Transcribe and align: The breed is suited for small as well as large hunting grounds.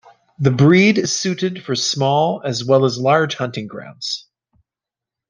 The 0.39 0.49
breed 0.49 0.97
is 0.97 1.13
suited 1.13 1.63
for 1.63 1.75
small 1.75 2.41
as 2.43 2.65
well 2.65 2.85
as 2.85 2.97
large 2.97 3.35
hunting 3.35 3.67
grounds. 3.67 4.27